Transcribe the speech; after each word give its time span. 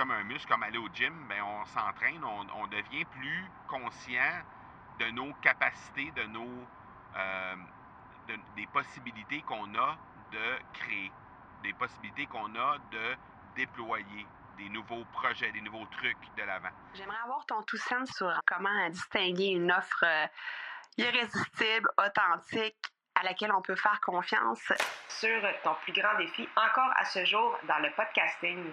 comme 0.00 0.12
un 0.12 0.22
muscle, 0.22 0.48
comme 0.48 0.62
aller 0.62 0.78
au 0.78 0.88
gym, 0.94 1.12
ben 1.28 1.42
on 1.42 1.64
s'entraîne, 1.66 2.24
on, 2.24 2.66
devient 2.68 3.04
plus 3.04 3.44
conscient 3.68 4.32
de 4.98 5.10
nos 5.10 5.34
capacités, 5.42 6.10
de 6.12 6.22
nos 6.22 6.48
euh, 7.16 7.54
des 8.56 8.66
possibilités 8.68 9.42
qu'on 9.42 9.74
a 9.74 9.98
de 10.32 10.58
créer, 10.72 11.12
des 11.62 11.74
possibilités 11.74 12.24
qu'on 12.24 12.54
a 12.54 12.78
de 12.90 13.14
déployer 13.56 14.26
des 14.56 14.70
nouveaux 14.70 15.04
projets, 15.12 15.52
des 15.52 15.60
nouveaux 15.60 15.84
trucs 15.90 16.34
de 16.34 16.44
l'avant. 16.44 16.70
J'aimerais 16.94 17.20
avoir 17.22 17.44
ton 17.44 17.62
tout 17.64 17.76
sens 17.76 18.08
sur 18.10 18.32
comment 18.46 18.88
distinguer 18.88 19.48
une 19.48 19.70
offre 19.70 20.04
euh, 20.04 20.26
irrésistible, 20.96 21.90
authentique, 21.98 22.90
à 23.16 23.22
laquelle 23.22 23.52
on 23.52 23.60
peut 23.60 23.76
faire 23.76 24.00
confiance. 24.00 24.72
Sur 25.08 25.42
ton 25.62 25.74
plus 25.82 25.92
grand 25.92 26.16
défi 26.16 26.48
encore 26.56 26.90
à 26.96 27.04
ce 27.04 27.22
jour 27.26 27.58
dans 27.68 27.80
le 27.80 27.90
podcasting. 27.94 28.72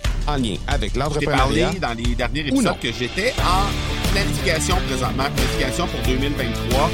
en 0.31 0.37
lien 0.37 0.55
avec 0.67 0.95
l'entrepreneuriat. 0.95 1.67
parlé 1.67 1.79
dans 1.79 1.93
les 1.93 2.15
derniers 2.15 2.47
épisodes 2.47 2.79
que 2.81 2.91
j'étais 2.91 3.33
en 3.41 4.11
planification 4.11 4.77
présentement, 4.87 5.25
planification 5.35 5.87
pour 5.87 6.01
2023. 6.01 6.89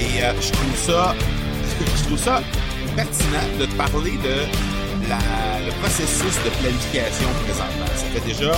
Et 0.00 0.22
euh, 0.22 0.32
je 0.40 0.52
trouve 0.52 0.76
ça, 0.76 1.14
je 1.96 2.04
trouve 2.04 2.18
ça 2.18 2.42
pertinent 2.96 3.58
de 3.58 3.66
te 3.66 3.74
parler 3.74 4.12
de 4.12 4.46
le 5.66 5.72
processus 5.80 6.36
de 6.44 6.50
planification 6.60 7.28
présentement. 7.44 7.86
Ça 7.96 8.06
fait 8.14 8.26
déjà 8.26 8.52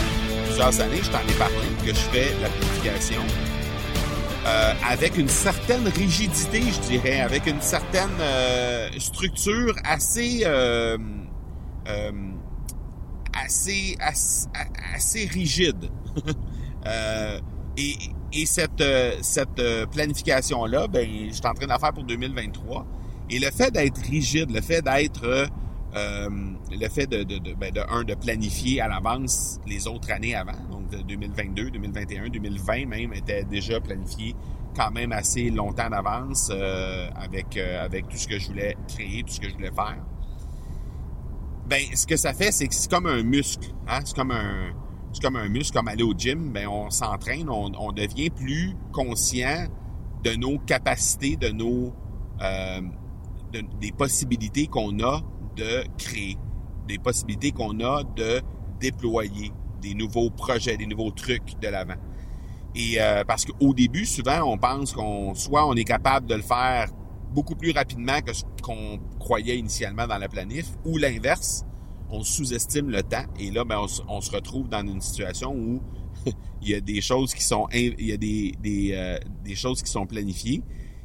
plusieurs 0.47 0.81
années, 0.81 1.01
je 1.03 1.11
t'en 1.11 1.19
ai 1.21 1.39
parlé, 1.39 1.57
que 1.85 1.89
je 1.89 2.05
fais 2.13 2.33
la 2.43 2.49
planification 2.49 3.23
euh, 4.45 4.73
avec 4.89 5.17
une 5.19 5.29
certaine 5.29 5.87
rigidité, 5.87 6.63
je 6.63 6.81
dirais, 6.81 7.21
avec 7.21 7.47
une 7.47 7.61
certaine 7.61 8.11
euh, 8.21 8.89
structure 8.99 9.75
assez, 9.85 10.43
euh, 10.45 10.99
assez, 13.43 15.27
rigide. 15.27 15.91
et, 17.77 17.95
et 18.33 18.47
cette, 18.47 18.83
cette 19.23 19.63
planification-là, 19.91 20.89
ben, 20.89 21.09
je 21.29 21.33
suis 21.33 21.47
en 21.47 21.55
train 21.55 21.67
d'en 21.67 21.79
faire 21.79 21.93
pour 21.93 22.05
2023. 22.05 22.87
Et 23.31 23.39
le 23.39 23.51
fait 23.51 23.71
d'être 23.71 24.01
rigide, 24.03 24.51
le 24.51 24.61
fait 24.61 24.83
d'être 24.83 25.49
euh, 25.95 26.31
le 26.71 26.89
fait 26.89 27.07
de, 27.07 27.23
de, 27.23 27.37
de, 27.39 27.53
ben 27.53 27.71
de, 27.71 27.81
un, 27.91 28.03
de 28.03 28.15
planifier 28.15 28.81
à 28.81 28.89
l'avance 28.89 29.61
les 29.67 29.87
autres 29.87 30.11
années 30.11 30.35
avant, 30.35 30.53
donc 30.71 30.89
de 30.91 31.03
2022, 31.03 31.71
2021, 31.71 32.29
2020 32.31 32.87
même, 32.87 33.13
était 33.13 33.45
déjà 33.45 33.79
planifié 33.79 34.35
quand 34.75 34.91
même 34.91 35.13
assez 35.13 35.51
longtemps 35.51 35.91
d'avance 35.91 36.49
euh, 36.51 37.11
euh, 37.11 37.85
avec 37.85 38.09
tout 38.09 38.17
ce 38.17 38.27
que 38.27 38.39
je 38.39 38.49
voulais 38.49 38.75
créer, 38.89 39.23
tout 39.23 39.35
ce 39.35 39.41
que 39.41 39.51
je 39.51 39.55
voulais 39.55 39.71
faire. 39.71 39.99
Ben, 41.73 41.87
ce 41.95 42.07
que 42.07 42.19
ça 42.19 42.35
fait, 42.35 42.53
c'est 42.53 42.69
que 42.69 42.75
c'est 42.75 42.91
comme 42.91 43.07
un 43.07 43.23
muscle. 43.23 43.69
Hein? 43.89 44.01
C'est 44.05 44.15
comme 44.15 44.31
un. 44.31 44.75
C'est 45.11 45.23
comme 45.23 45.37
un 45.37 45.49
muscle, 45.49 45.75
comme 45.75 45.89
aller 45.89 46.03
au 46.03 46.13
gym, 46.13 46.53
ben 46.53 46.69
on 46.69 46.91
s'entraîne, 46.91 47.49
on, 47.49 47.93
devient 47.93 48.29
plus 48.29 48.75
conscient 48.93 49.69
de 50.23 50.35
nos 50.35 50.59
capacités, 50.59 51.37
de 51.37 51.49
nos 51.49 51.95
euh, 52.43 52.83
des 53.81 53.93
possibilités 53.93 54.67
qu'on 54.67 55.01
a 55.01 55.23
de 55.57 55.85
créer, 55.97 56.37
des 56.89 56.99
possibilités 56.99 57.53
qu'on 57.53 57.81
a 57.81 58.03
de 58.05 58.43
déployer 58.79 59.51
des 59.81 59.95
nouveaux 59.95 60.29
projets, 60.29 60.77
des 60.77 60.87
nouveaux 60.87 61.11
trucs 61.11 61.59
de 61.59 61.69
l'avant. 61.69 62.01
Et 62.75 63.01
euh, 63.01 63.25
parce 63.25 63.47
qu'au 63.47 63.73
début, 63.73 64.05
souvent, 64.05 64.43
on 64.45 64.59
pense 64.59 64.93
qu'on 64.93 65.35
soit 65.35 65.67
on 65.67 65.73
est 65.73 65.85
capable 65.85 66.27
de 66.27 66.35
le 66.35 66.43
faire 66.43 66.89
beaucoup 67.33 67.55
plus 67.57 67.73
rapidement 67.73 68.21
que 68.21 68.33
ce 68.33 68.45
qu'on 68.63 68.99
croyait 69.19 69.59
initialement 69.59 70.07
dans 70.07 70.19
la 70.19 70.29
planif, 70.29 70.67
ou 70.85 70.99
l'inverse, 70.99 71.65
on 72.11 72.23
sous-estime 72.23 72.91
le 72.91 73.03
temps. 73.03 73.25
Et 73.39 73.51
là, 73.51 73.65
ben, 73.65 73.79
on, 74.09 74.21
se 74.21 74.31
retrouve 74.31 74.69
dans 74.69 74.87
une 74.87 75.01
situation 75.01 75.55
où 75.55 75.83
il 76.63 76.69
y 76.69 76.75
a 76.75 76.81
des 76.81 77.01
choses 77.01 77.35
qui 77.35 77.43
sont 77.43 77.67
il 77.73 78.05
y 78.05 78.13
a 78.13 78.17
des, 78.17 78.55
des, 78.61 78.93
euh, 78.93 79.19
des 79.45 79.55
choses 79.55 79.83
qui 79.83 79.91
sont 79.91 80.07
planifiées. 80.07 80.63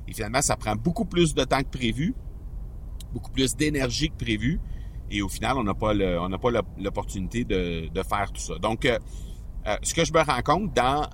Et 0.07 0.13
finalement, 0.13 0.41
ça 0.41 0.55
prend 0.55 0.75
beaucoup 0.75 1.05
plus 1.05 1.33
de 1.33 1.43
temps 1.43 1.61
que 1.61 1.77
prévu 1.77 2.13
beaucoup 3.13 3.31
plus 3.31 3.55
d'énergie 3.55 4.09
que 4.09 4.17
prévu. 4.17 4.59
Et 5.09 5.21
au 5.21 5.29
final, 5.29 5.57
on 5.57 5.63
n'a 5.63 5.73
pas 5.73 5.93
on 5.93 6.29
n'a 6.29 6.37
pas 6.37 6.49
l'opportunité 6.77 7.45
de, 7.45 7.87
de, 7.87 8.03
faire 8.03 8.31
tout 8.31 8.41
ça. 8.41 8.59
Donc, 8.59 8.85
euh, 8.85 8.99
euh, 9.65 9.77
ce 9.81 9.93
que 9.93 10.03
je 10.03 10.13
me 10.13 10.21
rends 10.21 10.41
compte 10.41 10.73
dans 10.73 11.07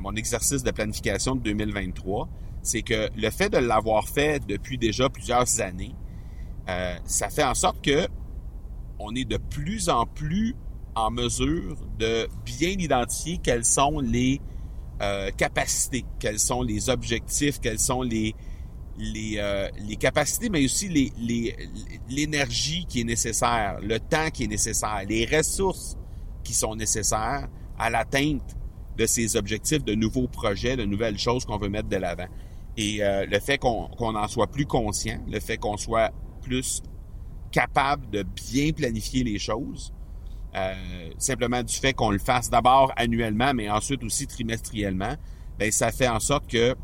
mon 0.00 0.14
exercice 0.14 0.62
de 0.62 0.70
planification 0.70 1.34
de 1.34 1.40
2023, 1.40 2.28
c'est 2.66 2.82
que 2.82 3.08
le 3.16 3.30
fait 3.30 3.48
de 3.48 3.58
l'avoir 3.58 4.08
fait 4.08 4.44
depuis 4.46 4.78
déjà 4.78 5.08
plusieurs 5.08 5.60
années, 5.60 5.94
ça 7.04 7.28
fait 7.28 7.44
en 7.44 7.54
sorte 7.54 7.80
que 7.82 8.08
on 8.98 9.14
est 9.14 9.24
de 9.24 9.36
plus 9.36 9.88
en 9.88 10.06
plus 10.06 10.56
en 10.94 11.10
mesure 11.10 11.76
de 11.98 12.28
bien 12.44 12.70
identifier 12.70 13.38
quelles 13.38 13.64
sont 13.64 14.00
les 14.00 14.40
capacités, 15.36 16.04
quels 16.18 16.38
sont 16.38 16.62
les 16.62 16.90
objectifs, 16.90 17.60
quels 17.60 17.78
sont 17.78 18.02
les, 18.02 18.34
les, 18.98 19.36
euh, 19.38 19.68
capacités, 19.98 20.48
mais 20.48 20.64
aussi 20.64 20.88
l'énergie 22.08 22.86
qui 22.86 23.00
est 23.00 23.04
nécessaire, 23.04 23.78
le 23.82 23.98
temps 23.98 24.30
qui 24.30 24.44
est 24.44 24.48
nécessaire, 24.48 25.02
les 25.08 25.26
ressources 25.26 25.96
qui 26.44 26.54
sont 26.54 26.76
nécessaires 26.76 27.48
à 27.78 27.90
l'atteinte 27.90 28.56
de 28.96 29.06
ces 29.06 29.36
objectifs, 29.36 29.84
de 29.84 29.94
nouveaux 29.94 30.28
projets, 30.28 30.76
de 30.76 30.84
nouvelles 30.84 31.18
choses 31.18 31.44
qu'on 31.44 31.58
veut 31.58 31.68
mettre 31.68 31.88
de 31.88 31.96
l'avant. 31.96 32.28
Et 32.76 33.02
euh, 33.02 33.26
le 33.26 33.38
fait 33.40 33.58
qu'on 33.58 33.88
en 33.98 34.28
soit 34.28 34.48
plus 34.48 34.66
conscient, 34.66 35.18
le 35.28 35.40
fait 35.40 35.56
qu'on 35.56 35.76
soit 35.76 36.12
plus 36.42 36.82
capable 37.50 38.10
de 38.10 38.22
bien 38.22 38.72
planifier 38.72 39.24
les 39.24 39.38
choses, 39.38 39.94
euh, 40.54 40.74
simplement 41.18 41.62
du 41.62 41.74
fait 41.74 41.94
qu'on 41.94 42.10
le 42.10 42.18
fasse 42.18 42.50
d'abord 42.50 42.92
annuellement, 42.96 43.54
mais 43.54 43.70
ensuite 43.70 44.02
aussi 44.04 44.26
trimestriellement, 44.26 45.14
ben 45.58 45.70
ça 45.70 45.90
fait 45.90 46.08
en 46.08 46.20
sorte 46.20 46.46
que 46.46 46.74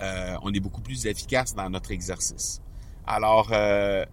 euh, 0.00 0.36
on 0.42 0.52
est 0.52 0.60
beaucoup 0.60 0.80
plus 0.80 1.06
efficace 1.06 1.54
dans 1.54 1.68
notre 1.70 1.92
exercice. 1.92 2.60
Alors, 3.06 3.50
euh, 3.52 4.04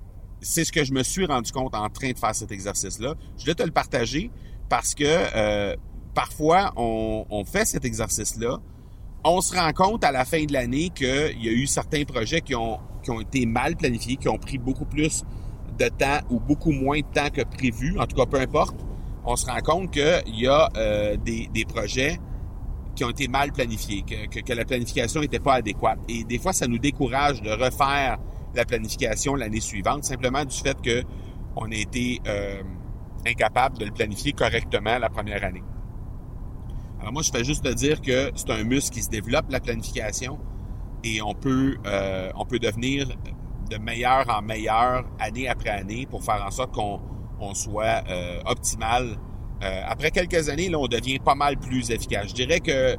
c'est 0.42 0.64
ce 0.64 0.72
que 0.72 0.84
je 0.84 0.94
me 0.94 1.04
suis 1.04 1.26
rendu 1.26 1.52
compte 1.52 1.76
en 1.76 1.90
train 1.90 2.12
de 2.12 2.18
faire 2.18 2.36
cet 2.36 2.52
exercice-là. 2.52 3.16
Je 3.38 3.44
voulais 3.44 3.56
te 3.56 3.64
le 3.64 3.72
partager 3.72 4.32
parce 4.70 4.94
que 4.94 5.04
euh, 5.06 5.76
parfois, 6.14 6.74
on, 6.76 7.44
fait 7.46 7.66
cet 7.66 7.86
exercice-là. 7.86 8.60
On 9.24 9.42
se 9.42 9.56
rend 9.56 9.74
compte 9.74 10.04
à 10.04 10.12
la 10.12 10.24
fin 10.24 10.46
de 10.46 10.54
l'année 10.54 10.90
qu'il 10.90 11.42
y 11.42 11.50
a 11.50 11.52
eu 11.52 11.68
certains 11.68 12.04
projets 12.04 12.42
qui 12.42 12.56
ont, 12.56 12.80
qui 13.04 13.12
ont 13.12 13.20
été 13.20 13.46
mal 13.46 13.76
planifiés, 13.76 14.16
qui 14.16 14.30
ont 14.30 14.38
pris 14.38 14.58
beaucoup 14.58 14.86
plus 14.86 15.24
de 15.78 15.90
temps 15.90 16.20
ou 16.30 16.40
beaucoup 16.40 16.72
moins 16.72 17.00
de 17.00 17.06
temps 17.14 17.30
que 17.30 17.42
prévu. 17.42 18.00
En 18.00 18.06
tout 18.06 18.16
cas, 18.16 18.26
peu 18.26 18.40
importe. 18.40 18.76
On 19.26 19.36
se 19.36 19.46
rend 19.46 19.60
compte 19.60 19.92
qu'il 19.92 20.40
y 20.40 20.48
a 20.48 20.70
des, 21.18 21.50
des 21.54 21.66
projets 21.66 22.18
qui 22.96 23.04
ont 23.04 23.10
été 23.10 23.28
mal 23.28 23.52
planifiés, 23.52 24.04
que, 24.04 24.40
que, 24.42 24.54
la 24.54 24.66
planification 24.66 25.22
n'était 25.22 25.40
pas 25.40 25.56
adéquate. 25.56 26.00
Et 26.08 26.24
des 26.24 26.40
fois, 26.40 26.54
ça 26.54 26.68
nous 26.68 26.80
décourage 26.80 27.42
de 27.42 27.50
refaire 27.50 28.18
la 28.56 28.66
planification 28.66 29.36
l'année 29.36 29.60
suivante, 29.60 30.04
simplement 30.04 30.44
du 30.44 30.56
fait 30.56 30.82
que 30.82 31.04
on 31.56 31.72
a 31.72 31.76
été 31.76 32.20
euh, 32.28 32.62
incapable 33.26 33.78
de 33.78 33.86
le 33.86 33.92
planifier 33.92 34.34
correctement 34.34 34.98
la 34.98 35.10
première 35.10 35.44
année. 35.44 35.64
Alors 37.00 37.14
moi, 37.14 37.22
je 37.22 37.32
fais 37.32 37.44
juste 37.44 37.64
te 37.64 37.74
dire 37.74 38.02
que 38.02 38.32
c'est 38.36 38.50
un 38.52 38.64
muscle 38.64 38.94
qui 38.94 39.02
se 39.02 39.10
développe, 39.10 39.46
la 39.50 39.60
planification, 39.60 40.38
et 41.04 41.22
on 41.22 41.34
peut, 41.34 41.78
euh, 41.86 42.30
on 42.36 42.46
peut 42.46 42.60
devenir 42.60 43.08
de 43.70 43.78
meilleur 43.78 44.26
en 44.30 44.42
meilleur 44.42 45.06
année 45.20 45.48
après 45.48 45.70
année 45.70 46.06
pour 46.10 46.24
faire 46.24 46.44
en 46.46 46.52
sorte 46.52 46.74
qu'on 46.74 47.00
on 47.40 47.54
soit 47.54 48.04
euh, 48.10 48.42
optimal 48.46 49.18
euh, 49.62 49.82
après 49.88 50.12
quelques 50.12 50.50
années, 50.50 50.70
là, 50.70 50.78
on 50.80 50.88
devient 50.88 51.20
pas 51.20 51.36
mal 51.36 51.58
plus 51.58 51.92
efficace. 51.92 52.30
Je 52.30 52.34
dirais 52.34 52.60
que 52.60 52.96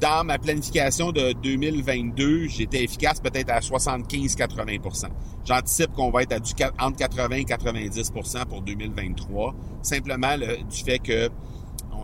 dans 0.00 0.24
ma 0.24 0.38
planification 0.38 1.12
de 1.12 1.32
2022, 1.32 2.48
j'étais 2.48 2.82
efficace 2.82 3.20
peut-être 3.20 3.50
à 3.50 3.60
75-80% 3.60 5.06
J'anticipe 5.44 5.92
qu'on 5.92 6.10
va 6.10 6.22
être 6.22 6.32
à 6.32 6.40
du, 6.40 6.52
entre 6.80 6.96
80 6.96 7.36
et 7.36 7.42
90% 7.44 8.46
pour 8.46 8.62
2023, 8.62 9.54
simplement 9.82 10.36
du 10.36 10.84
fait 10.84 10.98
que 10.98 11.28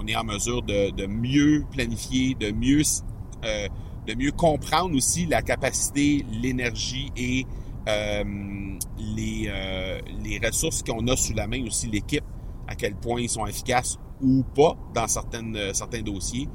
on 0.01 0.07
est 0.07 0.17
en 0.17 0.25
mesure 0.25 0.63
de, 0.63 1.07
mieux 1.07 1.65
planifier, 1.71 2.35
de 2.35 2.51
mieux, 2.51 2.83
euh, 3.45 3.69
de 4.07 4.15
mieux 4.15 4.33
comprendre 4.33 4.97
aussi 4.97 5.27
la 5.27 5.43
capacité, 5.43 6.25
l'énergie 6.31 7.11
et 7.17 7.47
euh, 7.89 8.25
les, 8.99 9.53
les 10.25 10.47
ressources 10.47 10.83
qu'on 10.83 11.07
a 11.09 11.17
sous 11.17 11.35
la 11.35 11.47
main 11.47 11.65
aussi, 11.67 11.89
l'équipe 11.89 12.25
à 12.67 12.75
quel 12.75 12.95
point 12.95 13.21
ils 13.21 13.29
sont 13.29 13.47
efficaces 13.47 13.99
ou 14.23 14.45
pas 14.55 14.77
dans 14.95 15.09
certaines, 15.09 15.75
certains 15.75 16.03
dossiers. 16.03 16.49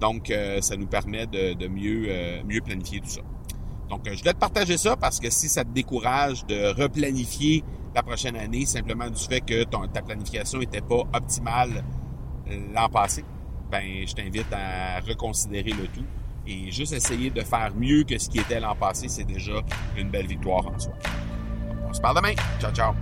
Donc, 0.00 0.32
ça 0.60 0.76
nous 0.76 0.86
permet 0.86 1.26
de, 1.26 1.54
de 1.54 1.68
mieux, 1.68 2.08
mieux 2.44 2.60
planifier 2.60 3.00
tout 3.00 3.08
ça. 3.08 3.20
Donc, 3.88 4.00
je 4.04 4.18
voulais 4.18 4.32
te 4.32 4.38
partager 4.38 4.76
ça 4.76 4.96
parce 4.96 5.18
que 5.20 5.30
si 5.30 5.48
ça 5.48 5.64
te 5.64 5.70
décourage 5.70 6.44
de 6.46 6.80
replanifier 6.80 7.64
la 7.94 8.02
prochaine 8.02 8.36
année 8.36 8.66
simplement 8.66 9.08
du 9.08 9.22
fait 9.22 9.40
que 9.40 9.64
ta 9.64 10.02
planification 10.02 10.58
n'était 10.58 10.80
pas 10.80 11.04
optimale 11.12 11.84
l'an 12.74 12.88
passé, 12.88 13.24
ben 13.70 14.06
je 14.06 14.14
t'invite 14.14 14.52
à 14.52 15.00
reconsidérer 15.00 15.70
le 15.70 15.86
tout 15.88 16.04
et 16.46 16.70
juste 16.70 16.92
essayer 16.92 17.30
de 17.30 17.40
faire 17.42 17.72
mieux 17.76 18.04
que 18.04 18.18
ce 18.18 18.28
qui 18.28 18.38
était 18.38 18.60
l'an 18.60 18.74
passé, 18.74 19.08
c'est 19.08 19.24
déjà 19.24 19.54
une 19.96 20.10
belle 20.10 20.26
victoire 20.26 20.66
en 20.66 20.78
soi. 20.78 20.92
On 21.88 21.92
se 21.92 22.00
parle 22.00 22.16
demain. 22.16 22.34
Ciao, 22.60 22.72
ciao. 22.72 22.92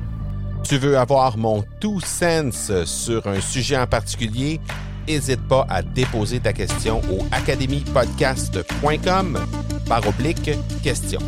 Tu 0.63 0.77
veux 0.77 0.99
avoir 0.99 1.39
mon 1.39 1.65
tout 1.81 2.01
sens 2.01 2.71
sur 2.85 3.27
un 3.27 3.41
sujet 3.41 3.79
en 3.79 3.87
particulier? 3.87 4.61
N'hésite 5.09 5.41
pas 5.49 5.65
à 5.69 5.81
déposer 5.83 6.41
ta 6.41 6.53
question 6.53 7.01
au 7.11 7.27
academypodcast.com 7.33 9.39
par 9.87 10.07
oblique 10.07 10.51
question. 10.83 11.21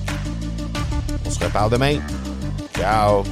On 1.25 1.31
se 1.31 1.43
reparle 1.43 1.73
demain. 1.73 1.97
Ciao! 2.77 3.25